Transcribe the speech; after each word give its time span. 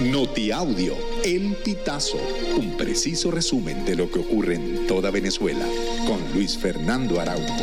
Notiaudio, 0.00 0.96
El 1.24 1.54
Pitazo, 1.64 2.18
un 2.58 2.76
preciso 2.76 3.30
resumen 3.30 3.84
de 3.84 3.94
lo 3.94 4.10
que 4.10 4.18
ocurre 4.18 4.56
en 4.56 4.88
toda 4.88 5.12
Venezuela, 5.12 5.64
con 6.04 6.20
Luis 6.34 6.58
Fernando 6.58 7.20
Araújo. 7.20 7.54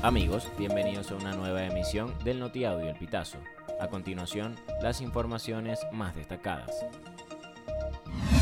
Amigos, 0.00 0.46
bienvenidos 0.58 1.10
a 1.10 1.16
una 1.16 1.34
nueva 1.34 1.66
emisión 1.66 2.14
del 2.22 2.38
Notiaudio 2.38 2.88
El 2.88 2.96
Pitazo. 2.96 3.38
A 3.80 3.88
continuación, 3.88 4.54
las 4.80 5.00
informaciones 5.00 5.80
más 5.92 6.14
destacadas. 6.14 6.86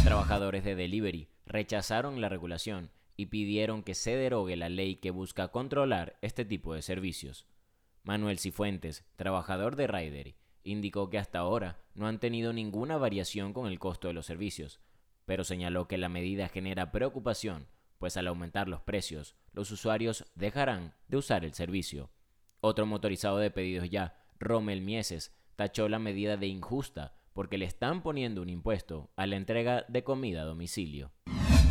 Trabajadores 0.04 0.64
de 0.64 0.74
delivery 0.74 1.28
rechazaron 1.46 2.20
la 2.20 2.28
regulación 2.28 2.90
y 3.16 3.26
pidieron 3.26 3.82
que 3.82 3.94
se 3.94 4.16
derogue 4.16 4.56
la 4.56 4.68
ley 4.68 4.96
que 4.96 5.10
busca 5.10 5.48
controlar 5.48 6.18
este 6.20 6.44
tipo 6.44 6.74
de 6.74 6.82
servicios. 6.82 7.46
Manuel 8.08 8.38
Cifuentes, 8.38 9.04
trabajador 9.16 9.76
de 9.76 9.86
Ryder, 9.86 10.34
indicó 10.64 11.10
que 11.10 11.18
hasta 11.18 11.40
ahora 11.40 11.76
no 11.94 12.06
han 12.06 12.18
tenido 12.18 12.54
ninguna 12.54 12.96
variación 12.96 13.52
con 13.52 13.66
el 13.66 13.78
costo 13.78 14.08
de 14.08 14.14
los 14.14 14.24
servicios, 14.24 14.80
pero 15.26 15.44
señaló 15.44 15.88
que 15.88 15.98
la 15.98 16.08
medida 16.08 16.48
genera 16.48 16.90
preocupación, 16.90 17.66
pues 17.98 18.16
al 18.16 18.26
aumentar 18.28 18.66
los 18.66 18.80
precios, 18.80 19.36
los 19.52 19.70
usuarios 19.72 20.24
dejarán 20.34 20.94
de 21.08 21.18
usar 21.18 21.44
el 21.44 21.52
servicio. 21.52 22.08
Otro 22.62 22.86
motorizado 22.86 23.36
de 23.36 23.50
pedidos 23.50 23.90
ya, 23.90 24.16
Rommel 24.40 24.80
Mieses, 24.80 25.36
tachó 25.54 25.86
la 25.90 25.98
medida 25.98 26.38
de 26.38 26.46
injusta 26.46 27.14
porque 27.34 27.58
le 27.58 27.66
están 27.66 28.00
poniendo 28.00 28.40
un 28.40 28.48
impuesto 28.48 29.10
a 29.16 29.26
la 29.26 29.36
entrega 29.36 29.84
de 29.86 30.02
comida 30.02 30.40
a 30.40 30.46
domicilio. 30.46 31.12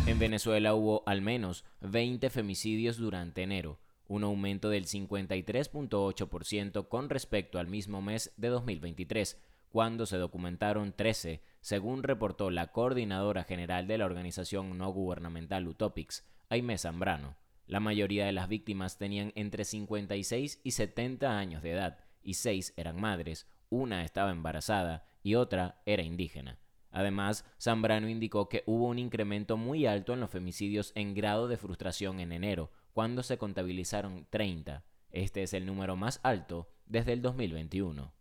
En 0.06 0.20
Venezuela 0.20 0.74
hubo 0.74 1.02
al 1.04 1.20
menos 1.20 1.64
20 1.80 2.30
femicidios 2.30 2.96
durante 2.96 3.42
enero, 3.42 3.80
un 4.08 4.24
aumento 4.24 4.70
del 4.70 4.86
53.8% 4.86 6.88
con 6.88 7.10
respecto 7.10 7.58
al 7.58 7.66
mismo 7.68 8.00
mes 8.02 8.32
de 8.36 8.48
2023, 8.48 9.40
cuando 9.68 10.06
se 10.06 10.16
documentaron 10.16 10.92
13, 10.92 11.42
según 11.60 12.02
reportó 12.02 12.50
la 12.50 12.72
coordinadora 12.72 13.44
general 13.44 13.86
de 13.86 13.98
la 13.98 14.06
organización 14.06 14.78
no 14.78 14.90
gubernamental 14.90 15.68
Utopics, 15.68 16.26
Aimé 16.48 16.78
Zambrano. 16.78 17.36
La 17.66 17.80
mayoría 17.80 18.24
de 18.24 18.32
las 18.32 18.48
víctimas 18.48 18.96
tenían 18.96 19.34
entre 19.36 19.66
56 19.66 20.62
y 20.64 20.70
70 20.70 21.38
años 21.38 21.62
de 21.62 21.72
edad, 21.72 21.98
y 22.22 22.32
seis 22.34 22.72
eran 22.76 22.98
madres, 22.98 23.46
una 23.68 24.04
estaba 24.04 24.30
embarazada 24.30 25.04
y 25.22 25.34
otra 25.34 25.82
era 25.84 26.02
indígena. 26.02 26.58
Además, 26.90 27.44
Zambrano 27.60 28.08
indicó 28.08 28.48
que 28.48 28.62
hubo 28.66 28.86
un 28.86 28.98
incremento 28.98 29.58
muy 29.58 29.84
alto 29.84 30.14
en 30.14 30.20
los 30.20 30.30
femicidios 30.30 30.92
en 30.94 31.12
grado 31.12 31.46
de 31.46 31.58
frustración 31.58 32.20
en 32.20 32.32
enero, 32.32 32.70
cuando 32.98 33.22
se 33.22 33.38
contabilizaron 33.38 34.26
30. 34.28 34.82
Este 35.12 35.44
es 35.44 35.54
el 35.54 35.66
número 35.66 35.94
más 35.94 36.18
alto 36.24 36.68
desde 36.84 37.12
el 37.12 37.22
2021. 37.22 38.12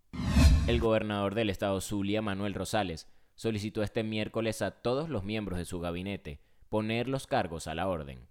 El 0.67 0.79
gobernador 0.79 1.33
del 1.33 1.49
estado 1.49 1.81
Zulia, 1.81 2.21
Manuel 2.21 2.53
Rosales, 2.53 3.07
solicitó 3.33 3.81
este 3.81 4.03
miércoles 4.03 4.61
a 4.61 4.69
todos 4.69 5.09
los 5.09 5.23
miembros 5.23 5.57
de 5.57 5.65
su 5.65 5.79
gabinete 5.79 6.41
poner 6.69 7.07
los 7.07 7.25
cargos 7.25 7.65
a 7.65 7.73
la 7.73 7.87
orden. 7.87 8.27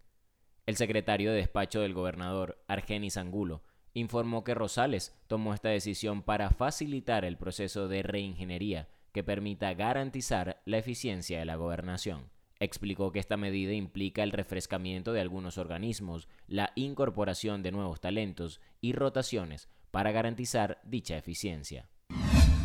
El 0.67 0.77
secretario 0.77 1.33
de 1.33 1.39
despacho 1.39 1.81
del 1.81 1.95
gobernador, 1.95 2.63
Argenis 2.69 3.17
Angulo, 3.17 3.65
informó 3.93 4.45
que 4.45 4.55
Rosales 4.55 5.19
tomó 5.27 5.53
esta 5.53 5.71
decisión 5.71 6.23
para 6.23 6.51
facilitar 6.51 7.25
el 7.25 7.39
proceso 7.39 7.89
de 7.89 8.05
reingeniería 8.05 8.89
que 9.11 9.25
permita 9.25 9.75
garantizar 9.75 10.63
la 10.65 10.79
eficiencia 10.79 11.41
de 11.41 11.45
la 11.45 11.57
gobernación. 11.57 12.36
Explicó 12.59 13.13
que 13.13 13.19
esta 13.19 13.37
medida 13.37 13.73
implica 13.73 14.23
el 14.23 14.33
refrescamiento 14.33 15.13
de 15.13 15.21
algunos 15.21 15.59
organismos, 15.59 16.29
la 16.47 16.73
incorporación 16.75 17.63
de 17.63 17.73
nuevos 17.73 18.01
talentos 18.01 18.61
y 18.81 18.93
rotaciones 18.93 19.69
para 19.91 20.13
garantizar 20.13 20.81
dicha 20.85 21.17
eficiencia. 21.17 21.89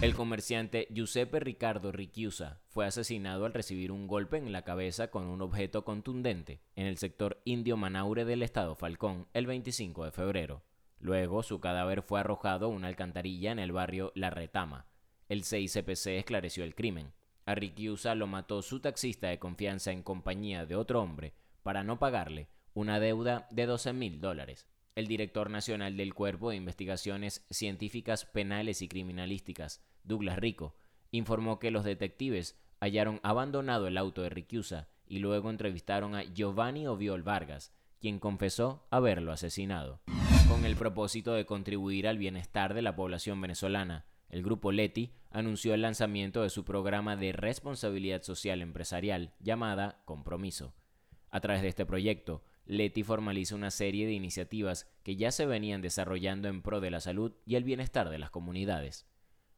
El 0.01 0.15
comerciante 0.15 0.87
Giuseppe 0.89 1.39
Ricardo 1.39 1.91
Richiusa 1.91 2.59
fue 2.69 2.87
asesinado 2.87 3.45
al 3.45 3.53
recibir 3.53 3.91
un 3.91 4.07
golpe 4.07 4.37
en 4.37 4.51
la 4.51 4.63
cabeza 4.63 5.11
con 5.11 5.27
un 5.27 5.43
objeto 5.43 5.83
contundente 5.85 6.59
en 6.75 6.87
el 6.87 6.97
sector 6.97 7.39
indio 7.45 7.77
Manaure 7.77 8.25
del 8.25 8.41
estado 8.41 8.75
Falcón 8.75 9.27
el 9.33 9.45
25 9.45 10.05
de 10.05 10.11
febrero. 10.11 10.63
Luego, 10.99 11.43
su 11.43 11.59
cadáver 11.59 12.01
fue 12.01 12.19
arrojado 12.19 12.65
a 12.65 12.69
una 12.69 12.87
alcantarilla 12.87 13.51
en 13.51 13.59
el 13.59 13.71
barrio 13.71 14.11
La 14.15 14.31
Retama. 14.31 14.87
El 15.29 15.43
CICPC 15.43 16.07
esclareció 16.07 16.63
el 16.63 16.73
crimen. 16.73 17.13
A 17.45 17.55
Rikiusa 17.55 18.15
lo 18.15 18.27
mató 18.27 18.61
su 18.61 18.79
taxista 18.79 19.27
de 19.27 19.39
confianza 19.39 19.91
en 19.91 20.03
compañía 20.03 20.65
de 20.65 20.75
otro 20.75 21.01
hombre 21.01 21.33
para 21.63 21.83
no 21.83 21.99
pagarle 21.99 22.47
una 22.73 22.99
deuda 22.99 23.47
de 23.51 23.65
12 23.65 23.93
mil 23.93 24.21
dólares. 24.21 24.67
El 24.95 25.07
director 25.07 25.49
nacional 25.49 25.97
del 25.97 26.13
Cuerpo 26.13 26.49
de 26.49 26.57
Investigaciones 26.57 27.45
Científicas 27.49 28.25
Penales 28.25 28.81
y 28.81 28.87
Criminalísticas, 28.87 29.81
Douglas 30.03 30.37
Rico, 30.37 30.75
informó 31.11 31.59
que 31.59 31.71
los 31.71 31.83
detectives 31.83 32.59
hallaron 32.79 33.19
abandonado 33.23 33.87
el 33.87 33.97
auto 33.97 34.21
de 34.21 34.29
Rikiusa 34.29 34.89
y 35.07 35.19
luego 35.19 35.49
entrevistaron 35.49 36.15
a 36.15 36.23
Giovanni 36.23 36.87
Oviol 36.87 37.23
Vargas, 37.23 37.73
quien 37.99 38.19
confesó 38.19 38.87
haberlo 38.89 39.31
asesinado. 39.31 40.01
Con 40.47 40.65
el 40.65 40.75
propósito 40.75 41.33
de 41.33 41.45
contribuir 41.45 42.07
al 42.07 42.17
bienestar 42.17 42.73
de 42.73 42.81
la 42.81 42.95
población 42.95 43.39
venezolana, 43.39 44.05
el 44.31 44.43
grupo 44.43 44.71
Leti 44.71 45.11
anunció 45.29 45.73
el 45.73 45.81
lanzamiento 45.81 46.41
de 46.41 46.49
su 46.49 46.63
programa 46.63 47.17
de 47.17 47.33
responsabilidad 47.33 48.23
social 48.23 48.61
empresarial 48.61 49.33
llamada 49.41 50.01
Compromiso. 50.05 50.73
A 51.29 51.41
través 51.41 51.61
de 51.61 51.67
este 51.67 51.85
proyecto, 51.85 52.41
Leti 52.65 53.03
formaliza 53.03 53.55
una 53.55 53.71
serie 53.71 54.05
de 54.05 54.13
iniciativas 54.13 54.89
que 55.03 55.17
ya 55.17 55.31
se 55.31 55.45
venían 55.45 55.81
desarrollando 55.81 56.47
en 56.47 56.61
pro 56.61 56.79
de 56.79 56.91
la 56.91 57.01
salud 57.01 57.33
y 57.45 57.55
el 57.55 57.65
bienestar 57.65 58.09
de 58.09 58.19
las 58.19 58.29
comunidades. 58.29 59.05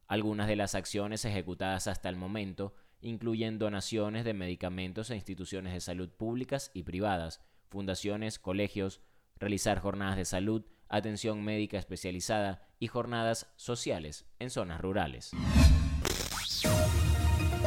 Algunas 0.08 0.48
de 0.48 0.56
las 0.56 0.74
acciones 0.74 1.24
ejecutadas 1.24 1.86
hasta 1.86 2.10
el 2.10 2.16
momento 2.16 2.74
incluyen 3.00 3.60
donaciones 3.60 4.26
de 4.26 4.34
medicamentos 4.34 5.12
a 5.12 5.16
instituciones 5.16 5.74
de 5.74 5.82
salud 5.82 6.10
públicas 6.10 6.72
y 6.74 6.82
privadas, 6.82 7.42
fundaciones, 7.70 8.40
colegios, 8.40 9.02
realizar 9.38 9.80
jornadas 9.80 10.18
de 10.18 10.26
salud, 10.26 10.66
atención 10.94 11.44
médica 11.44 11.80
especializada 11.80 12.62
y 12.80 12.88
jornadas 12.88 13.48
sociales 13.56 14.26
en 14.38 14.52
zonas 14.52 14.80
rurales. 14.80 15.32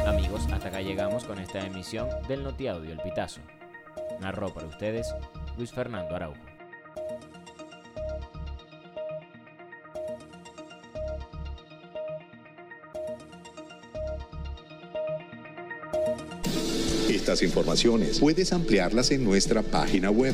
Amigos, 0.05 0.47
hasta 0.49 0.69
acá 0.69 0.81
llegamos 0.81 1.25
con 1.25 1.37
esta 1.39 1.65
emisión 1.65 2.07
del 2.29 2.43
Notiaudio 2.43 2.93
El 2.93 3.01
Pitazo. 3.01 3.41
Narró 4.21 4.53
para 4.53 4.67
ustedes 4.67 5.13
Luis 5.57 5.71
Fernando 5.73 6.15
Araujo. 6.15 6.39
Estas 17.09 17.43
informaciones 17.43 18.21
puedes 18.21 18.53
ampliarlas 18.53 19.11
en 19.11 19.25
nuestra 19.25 19.61
página 19.61 20.09
web 20.11 20.33